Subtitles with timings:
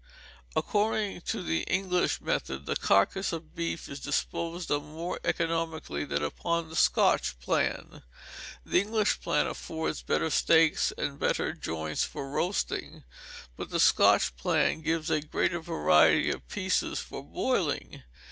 [0.55, 6.23] According to the English method the carcase of beef is disposed of more economically than
[6.23, 8.01] upon the Scotch plan.
[8.65, 13.03] The English plan affords better steaks, and better joints for roasting;
[13.55, 18.01] but the Scotch plan gives a greater variety of pieces for boiling.